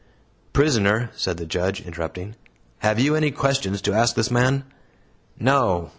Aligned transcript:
"Prisoner," 0.51 1.11
said 1.15 1.37
the 1.37 1.45
Judge, 1.45 1.79
interrupting, 1.79 2.33
"have 2.79 2.99
you 2.99 3.15
any 3.15 3.29
questions 3.29 3.83
to 3.83 3.93
ask 3.93 4.15
this 4.15 4.31
man?" 4.31 4.63
"No! 5.39 5.89